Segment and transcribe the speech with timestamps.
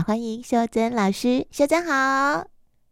[0.00, 2.46] 来欢迎秀珍老师，秀珍好。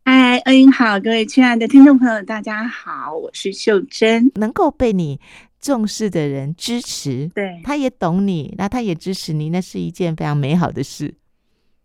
[0.04, 4.30] 嗨，恩英好，各位亲爱的听众朋友，大家好，我是秀珍。
[4.34, 5.18] 能够被你
[5.58, 11.14] 重视的人支持，对，他也懂你，那他也支持你，那是一件非常美好的事。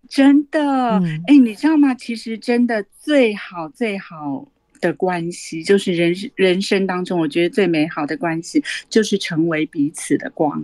[0.10, 1.96] 真的，哎、嗯欸，你知道吗？
[1.96, 4.46] 其实真的最好最好
[4.82, 10.62] 的关系，就是人人生当中，我觉得最美好的关系，就是成为彼此的光。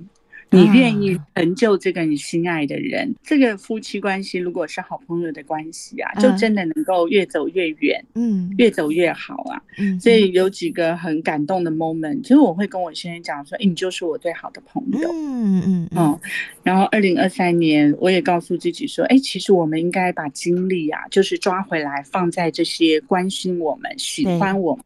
[0.52, 9.62] 你愿意成就这个你心爱的人，啊、这个夫妻关系如果是好朋友的关系啊，就真的能够越走越远，嗯，越走越好啊。
[9.78, 16.20] 嗯，所以有几个很感动的 moment，其实我会跟我先生讲说，哎，你就是我最好的朋友，嗯嗯嗯。
[16.64, 24.84] 然后二零二三年，我也告诉自己说，哎，其实我们应该把精力啊，就是抓回来放在这些关心我们、喜欢我们、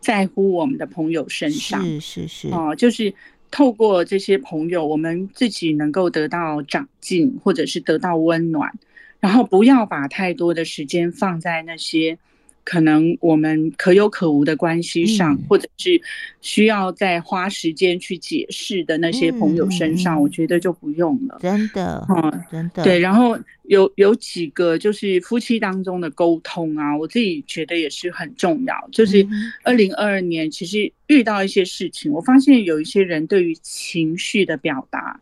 [0.00, 1.80] 在乎我们的朋友身上。
[1.84, 3.14] 是是是，哦，就是。
[3.50, 8.72] 透过这些朋友，我们自己能够得到长进，或者是得到温暖，
[9.20, 12.18] 然后不要把太多的时间放在那些。
[12.66, 16.02] 可能我们可有可无的关系上，嗯、或者是
[16.40, 21.38] 需要再花时间去解释的那些朋友身上，嗯、我觉得就不用了。
[21.40, 22.82] 真的，嗯，真的。
[22.82, 28.74] 对，然后有有几个就是夫妻当中的沟通啊，我自己觉得也是很重要。
[28.90, 29.24] 就是
[29.62, 35.20] 二零二二年，其实遇到一些事情，我发现有一些人对于情绪的表达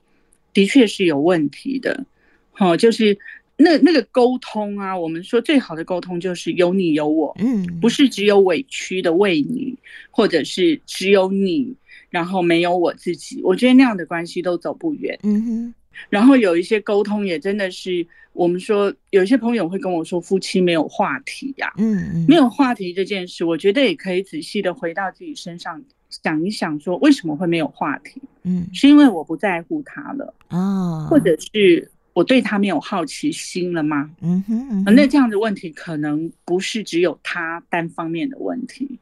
[0.55, 2.07] 的确是有问题的。
[2.53, 3.19] 好，就是。
[3.57, 9.77] 那那个沟通啊，我们说最好的沟通就是有你有我，嗯，不是只有委屈的为你，
[10.11, 11.73] 或者是只有你，
[12.11, 13.41] 然后没有我自己。
[13.45, 15.17] 我觉得那样的关系都走不远。
[15.23, 15.75] 嗯哼。
[16.11, 25.81] 然后有一些沟通也真的是，我们说有一些朋友会跟我说，夫妻没有话题呀，嗯嗯，没有话题这件事，我觉得也可以仔细的回到自己身上
[26.11, 28.21] 想一想，说为什么会没有话题？
[28.43, 31.89] 嗯，是因为我不在乎他了啊，或者是。
[32.15, 34.11] 我对他没有好奇心了吗？
[34.23, 38.99] 嗯哼，嗯哼，那这样的问题可能不是只有他单方面的问题，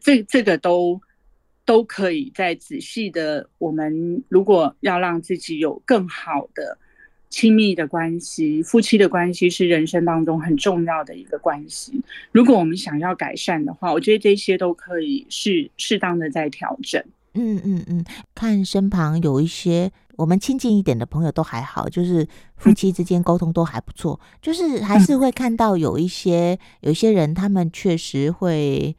[0.00, 1.00] 这这个都
[1.64, 3.48] 都可以再仔细的。
[3.58, 6.76] 我们如果要让自己有更好的
[7.28, 12.02] 亲密的关系，夫妻的关系是人生当中很重要的一个关系。
[12.32, 17.00] 如果我们想要改善的话，我觉得这些都可以是适当的在调整。
[17.34, 18.04] 嗯嗯嗯，
[18.34, 28.94] 看身旁有一些我们亲近一点的朋友都还好，就是夫妻之间沟通都还不错，嗯、就是还是会看到有一些有一些人，他们确实会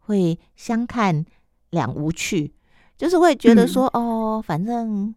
[0.00, 1.24] 会相看
[1.70, 2.52] 两无趣，
[2.98, 5.14] 就是会觉得说、嗯、哦，反正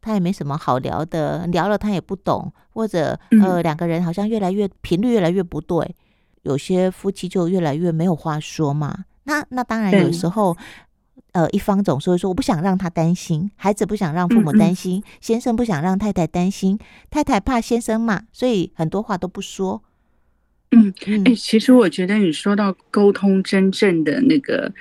[0.00, 5.96] 他也没什么好聊的，聊了他也不懂，或者呃两个人好像越来越频率越来越不对，
[6.42, 9.06] 有些夫妻就越来越没有话说嘛。
[9.24, 10.56] 那那当然有时候。
[11.32, 16.78] 呃，一方总是会说，我不想让他担心，孩子不想让父母担心，嗯嗯，先生不想让太太担心，
[17.10, 19.82] 太太怕先生骂，所以很多话都不说。
[20.70, 24.72] 嗯，哎、欸，其实我觉得你说到沟通真正的那个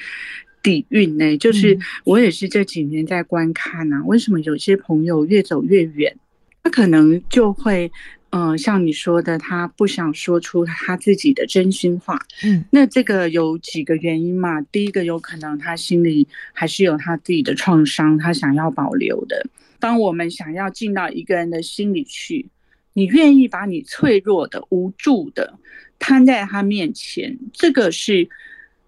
[0.62, 6.16] 底蕴呢，就是我也是这几年在观看呐、啊，为什么有些朋友越走越远，
[6.64, 7.92] 他可能就会。
[8.31, 12.18] 嗯，像你说的，他不想说出他自己的真心话。
[12.46, 14.62] 嗯，那这个有几个原因嘛？
[14.62, 19.46] 第一个有可能他心里还是有他自己的创伤，他想要保留的。
[19.81, 22.47] 当我们想要进到一个人的心里去，
[22.94, 25.59] 你愿意把你脆弱的、无助的
[26.00, 28.30] 摊在他面前，这个是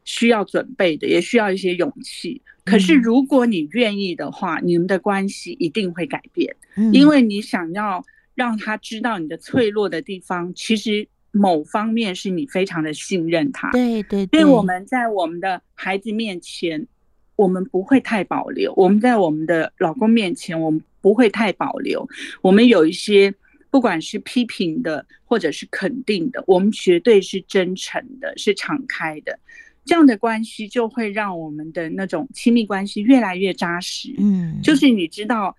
[0.06, 2.42] 需要准备的，也需要一些勇气。
[2.64, 6.56] 可是如果你愿意的话，你们的关系一定会改变，
[6.94, 8.06] 因为你想要。
[8.36, 13.72] 让他知道你的脆弱的地方，其实某方面是你非常的信任他。
[13.72, 16.88] 对对对，我们在我们的孩子面前，
[17.36, 22.08] 我们不会太保留；我们在我们的老公面前，我们不会太保留。
[22.42, 23.34] 我们有一些
[23.70, 29.38] 不管是批评的，或者是肯定的，我们绝对是真诚的，是敞开的。
[29.86, 34.14] 这样的关系就会让我们的那种亲密关系越来越扎实。
[34.18, 35.56] 嗯，就是你知道。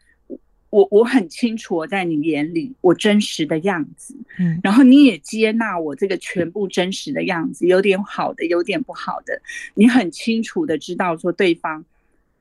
[0.74, 9.40] 我我很清楚我在你眼里我真实的样子，嗯，然后你也接纳我这个全部真实的样子，有点好的，有点不好的，
[9.74, 11.84] 你很清楚的知道说对方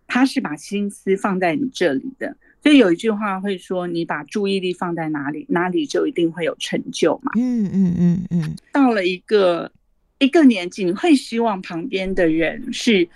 [0.08, 9.72] 他是把心思放在你这里的，所以有一句话会说，你把注意力放在哪里，哪里就一定会有成就嘛，嗯嗯嗯嗯，到了一个
[10.18, 13.08] 一个年纪，你会希望旁边的人是。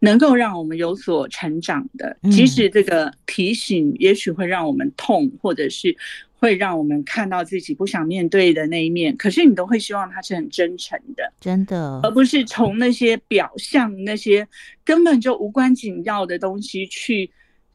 [0.00, 5.96] 能够让我们有所成长的，即使这个提醒也许会让我们痛，或者是
[6.38, 14.46] 会让我们看到自己不想面对的那一面，可是你都会希望他是很真诚的，真的，而不是从那些表象、那些
[14.84, 17.28] 根本就无关紧要的东西去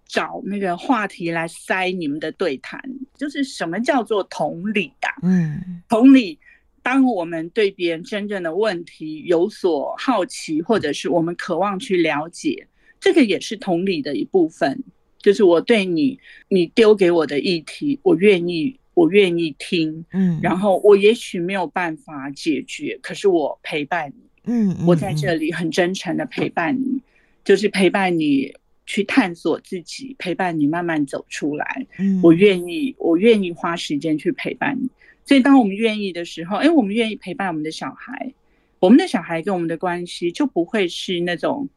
[0.08, 2.82] 找那个话题来塞你们的对谈，
[3.18, 5.12] 就是什么叫做同理啊？
[5.24, 6.40] 嗯，同理，
[6.84, 12.68] 当我们对别人真正的问题有所好奇，或者是我们渴望去了解，
[13.00, 14.84] 这个也是同理的一部分。
[15.20, 16.20] 就是我对你，
[16.50, 27.02] 你丢给我的议题，我愿意，我愿意听，嗯，然后我也许没有办法解决，可是我陪伴你，嗯，我在这里很真诚的陪伴你，
[27.46, 28.54] 就是陪伴你
[28.86, 34.90] 去探索自己，陪伴你慢慢走出来，嗯，我愿意，我愿意花时间去陪伴你。
[35.26, 38.34] 所以当我们愿意的时候，哎，我们愿意陪伴我们的小孩，
[38.80, 41.70] 我们的小孩跟我们的关系就不会是那种。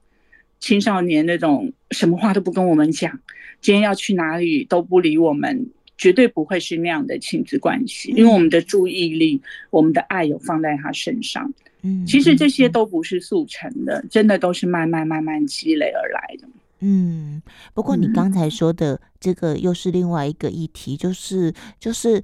[0.59, 3.21] 青少年那种什么话都不跟我们讲，
[3.61, 11.53] 今天要去哪里都不理我们，绝对不会是那样的亲子关系，因为我们的注意力、我们的爱有放在他身上。
[11.83, 16.49] 嗯，其实这些都不是速成的，真的都是慢慢慢慢积累而来的。
[16.81, 17.43] 嗯，
[17.75, 22.23] 不过你刚才说的这个又是另外一个议题，就是就是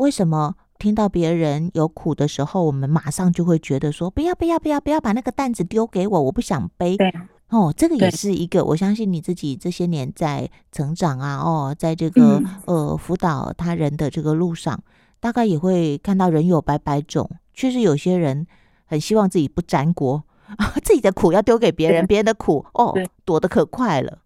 [0.00, 6.96] 为什么听到别人有苦的时候，我们马上就会觉得说不要不要不要不要把那个担子丢给我，我不想背。
[6.96, 7.12] 对。
[7.50, 14.80] 哦，这个也是一个，我相信你自己这些年在成长啊，哦，在这个、嗯、呃辅导他人的这个路上，
[15.18, 17.28] 大概也会看到人有百百种。
[17.52, 18.46] 确实有些人
[18.86, 20.22] 很希望自己不沾锅
[20.56, 24.20] 啊， 自己的苦要丢给别人，别人的苦哦躲得可快了。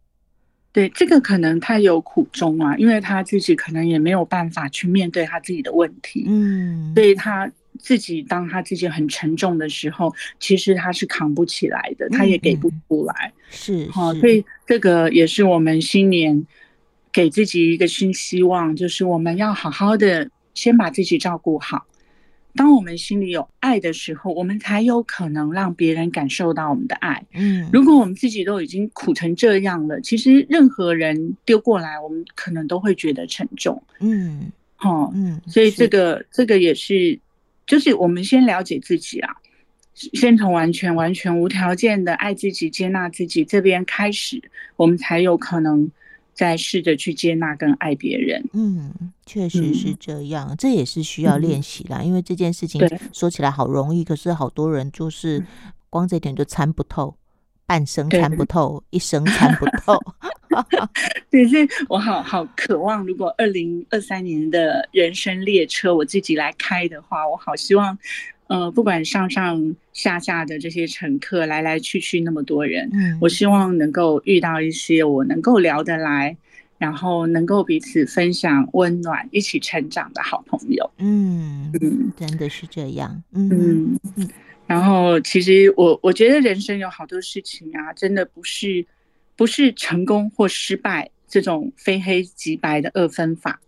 [0.75, 7.51] 对，这个可能他有苦衷啊，因为他自己可能也没有办法去面对他自己的问题，嗯，所以他。
[7.81, 13.33] 自己当他自己很沉重的时候，其实他是扛不起来的，他也给不出来。
[13.51, 16.47] 是，好，所以这个也是我们新年
[17.13, 21.85] 给自己一个新希望，就是我们要好好的先把自己照顾好。
[22.55, 27.25] 当我们心里有爱的时候，我们才有可能让别人感受到我们的爱。
[27.35, 33.83] 嗯，如果我们自己都已经苦成这样了，其实任何人丢过来，我们可能都会觉得沉重。
[34.01, 37.19] 嗯，好，嗯，所以这个这个也是。
[37.67, 39.37] 就是我们先了解自己啊，
[39.95, 44.39] 先从完全完全无条件的爱自己、接纳自己这边开始，
[44.77, 45.91] 我们才有可能
[46.35, 48.45] 再试着去接纳跟爱别人。
[48.53, 48.93] 嗯，
[49.25, 51.99] 确实是这样，嗯、这也是需要练习啦。
[52.01, 52.81] 嗯、因为这件事情
[53.13, 55.43] 说起来好容易，可是好多人就是
[55.89, 57.17] 光这点就参不透，
[57.65, 59.99] 半生参不透，一生参不 透。
[61.31, 67.99] 对，所以我好好渴望，如果二零二三年的人生列车我自己来开的话，我好希望，
[68.47, 76.37] 呃，不管上上下下的这些乘客来来去去那么多人，嗯，我希望能够遇到一些我能够聊得来，
[76.79, 80.91] 然后能够彼此分享温暖、一起成长的好朋友。
[80.99, 83.23] 嗯嗯，真的是这样。
[83.33, 84.29] 嗯嗯，嗯，
[84.67, 88.87] 然后其实我我觉得人生有好多事情啊，真的不是。
[89.37, 93.61] 不是成功或失败这种非黑即白的二分法，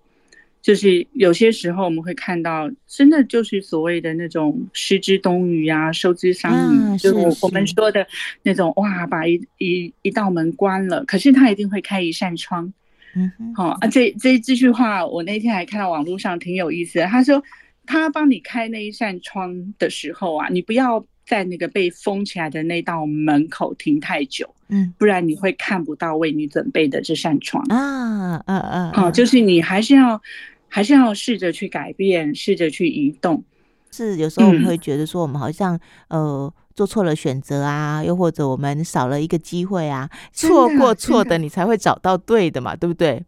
[0.66, 8.04] 就是有些时候我们会看到，真的就是所谓的那种失之东隅啊，收之桑榆，啊、就是我们说的
[8.42, 12.72] 那种哇，把一一一道门关了，可是他一定会开一扇窗。
[13.14, 17.40] 嗯哼，好啊，这这这句话我那天还看到网络上挺有意思的，他说
[17.86, 21.06] 他帮你开那一扇窗的时候啊，你不要。
[21.28, 30.22] 在那个被封起来的那道门口停太久，嗯，不然你会看不到为你准备的这扇窗啊，嗯嗯，好，就是你还是要，
[30.76, 33.42] 还是要试着去改变，试着去移动。
[33.90, 35.74] 是有时候我们会觉得说，我们好像、
[36.08, 43.24] 嗯、呃做错了选择啊，又或者我们少了一个机会啊，错过错的，你才会找到对的嘛，对不对？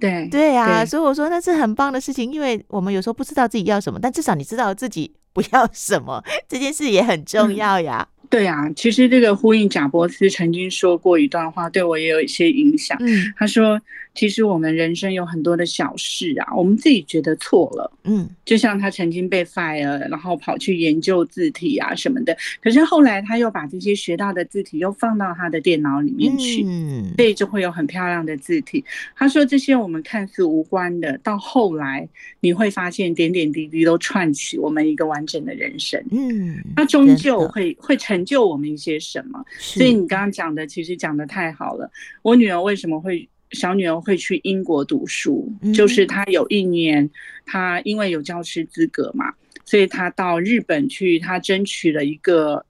[0.00, 5.14] 对对啊，所以我说那是很棒的事情，因为我们有时候不知道自己要什么，但至少你知道自己。
[5.32, 8.04] 不要什么，这件事也很重要呀。
[8.19, 12.96] 嗯对啊，其实这个呼应贾伯斯曾经说过一段话，对我也有一些影响。
[13.00, 13.82] 嗯，他说
[14.14, 28.84] ：“其实我们人生有很多的小事啊，我们自己觉得错了，嗯，就像他曾经被 fire，然后跑去研究字体啊什么的，可是后来他又把这些学到的字体又放到他的电脑里面去，嗯，所以就会有很漂亮的字体。
[29.16, 32.08] 他说这些我们看似无关的，到后来
[32.38, 36.00] 你会发现点点滴滴都串起我们一个完整的人生。
[36.12, 38.19] 嗯，他终究会会成。
[38.20, 39.42] 成就我们一些什么？
[39.58, 41.90] 所以你刚刚讲的其实讲的太好了。
[42.20, 45.50] 我女儿为什么会小女儿会去英国读书？
[45.74, 47.08] 就是她有一年，
[47.46, 49.32] 她因为有教师资格嘛，
[49.64, 52.66] 所以她到日本去，她争取了一个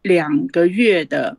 [0.00, 1.36] 两个月的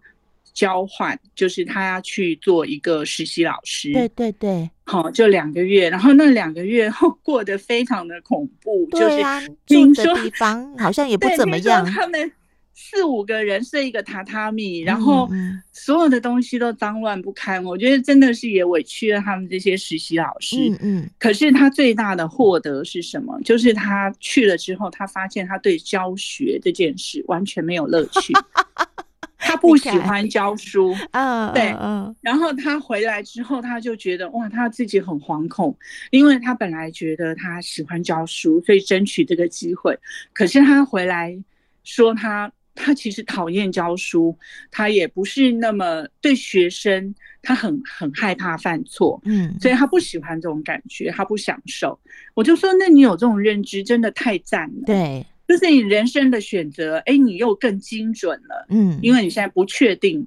[0.54, 3.92] 交换，就是她要去做一个实习老师。
[3.92, 5.90] 对对对，好，就两个月。
[5.90, 11.84] 然后那两个月后过得非常的恐怖，啊，就是听说地方好像也不怎么样。
[11.84, 12.32] 他们。
[12.80, 15.28] 四五个人睡一个榻榻米，然后
[15.74, 17.62] 所有的东西都脏乱不堪。
[17.64, 20.70] 我觉得真的是也委屈了他们这些实习老师。
[20.70, 21.10] 嗯嗯。
[21.18, 23.36] 可是他最大的获得是什么？
[23.44, 28.32] 就是他去了之后，他发现他对教学这件事完全没有乐趣。
[29.40, 35.76] 他不喜欢教书，嗯，对，嗯，然后他回来之后，他就觉得哇，他自己很惶恐，
[36.12, 39.98] 因为他本来觉得他喜欢教书，所以争取这个机会。
[40.34, 41.36] 可是他回来
[41.84, 44.38] 说他，他他其实讨厌教书，
[44.72, 52.00] 他也不是那么对学生，他很很害怕犯错，嗯，所以他不喜欢这种感觉，他不享受。
[52.34, 55.26] 我就说，那你有这种认知，真的太赞了，对。
[55.48, 60.26] 就是你人生的选择，哎，你又更精准了，嗯，因为你现在不确定，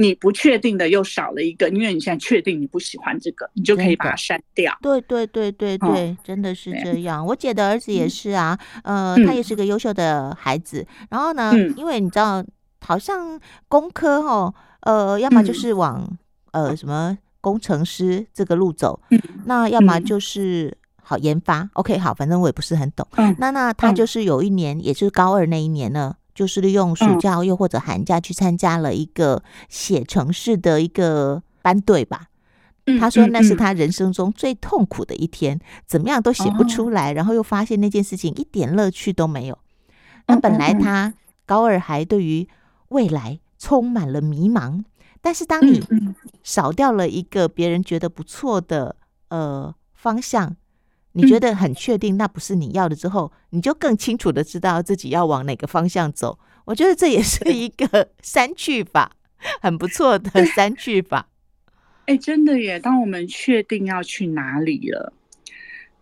[0.00, 4.72] 你不确定的又少了一个，因为你现在确定你不喜欢这个，你就可以把它删掉。
[4.80, 7.26] 对对对对对，哦、真的是这样。
[7.26, 10.86] 我姐的儿子也是啊，嗯、呃，他也是个优秀的孩子。
[11.00, 12.44] 嗯、然后呢，因为你知道，
[12.80, 16.08] 好像工科哦，呃，要么就是往、
[16.52, 20.76] 嗯、呃什么工程师这个路走，嗯、那要么就是。
[21.00, 23.08] 好研发，OK，好，反正我也不是很懂。
[23.16, 32.26] 嗯，那那他就是有一年，嗯、也就是高二那一年呢，就是利用暑假又或者寒假去参加了一个写程式的一个班队吧。
[32.86, 39.58] 嗯，他说那是他人生中最痛苦的一天，嗯、怎么样都写不出来，哦、然后又发现那件事情一点乐趣都没有。
[40.28, 41.12] 那本来他
[41.44, 42.46] 高二还对于
[42.90, 44.84] 未来充满了迷茫，
[45.20, 45.82] 但是当你
[46.44, 48.94] 少掉了一个别人觉得不错的
[49.30, 50.54] 呃方向。
[51.20, 56.38] 你觉得很确定那不是你要的之后，你就更清楚的知道自己要往哪个方向走。
[56.64, 59.10] 我觉得这也是一个 三去法，
[59.60, 61.28] 很不错的三去法。
[62.06, 62.78] 哎，真的耶！
[62.78, 65.12] 当我们确定要去哪里了，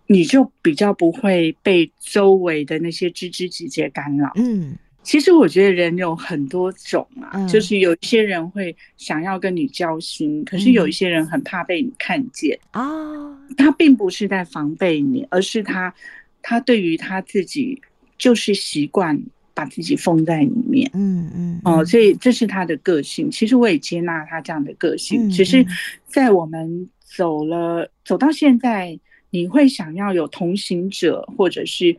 [0.07, 4.31] 你就比较不会被周围的那些枝枝节节干扰。
[4.37, 4.77] 嗯。
[5.07, 12.83] 其实我觉得人有很多种啊，嗯、就是有一些人会想要跟你交心，嗯、可是有一些人很怕被你看见啊。
[12.83, 15.95] 哦、他并不是在防备你，而是他
[16.43, 17.81] 他对于他自己
[18.19, 19.23] 就是习惯
[19.55, 20.91] 把自己封在里面。
[20.93, 21.61] 嗯嗯。
[21.63, 23.31] 哦，所以这是他的个性。
[23.31, 25.65] 其实我也接纳他这样的个性，嗯、只是
[26.09, 28.99] 在我们走了走到现在，
[29.31, 31.97] 你会想要有同行者，或者是。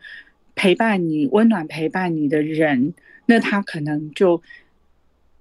[0.57, 2.95] 陪伴你、温暖陪伴你的人，
[3.27, 4.41] 那他可能就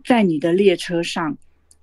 [0.05, 1.39] 在你的列车上，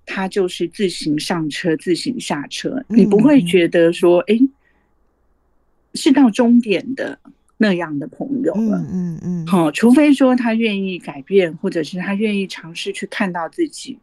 [0.06, 4.50] 他就是自行上车、自行下车，你不会觉得说，哎、嗯，
[5.96, 7.18] 是到终点的
[7.58, 8.86] 那样的朋友了。
[8.92, 13.98] 嗯嗯，好、嗯，除非说他愿意改变，或者是他愿意尝试去看到自己，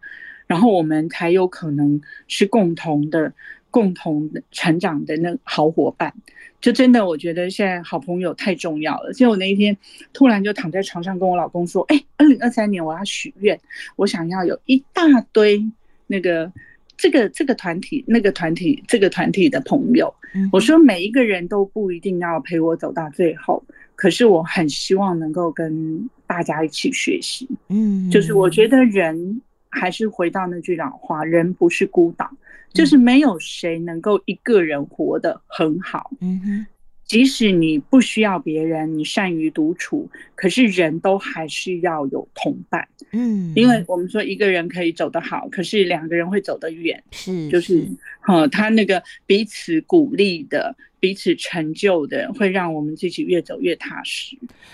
[0.49, 3.33] 然后我们才有可能是共同的。
[3.71, 6.13] 共同的成长的那好伙伴，
[6.61, 9.13] 就真的我觉得现在好朋友太重要了。
[9.13, 9.77] 所以我那一天
[10.13, 13.59] 突然就躺在床上跟我老公说：“哎，二零二三年我要许愿，
[13.97, 15.65] 我想要有一大堆
[16.07, 16.53] 那个
[16.97, 20.13] 这个这个团体、那个团体、这个团体的朋友。
[20.53, 23.63] 我说每一个人都不一定要陪我走到最后，
[23.97, 27.49] 可是我很希望能够跟大家一起学习。
[27.69, 32.31] 嗯，就是我觉得人还是回到那句老话：人不是孤岛。”
[32.73, 36.67] 就是没有谁能够一个人活得很好，嗯哼，
[37.05, 47.85] 即使你不需要别人，你善于独处，可是人都还是要有同伴，嗯，因为我们说一个人可以走得好，可是两个人会走得远，是，就是，
[48.21, 54.39] 哈，他那个彼此鼓励的、彼此成就的，会让我们自己越走越踏实。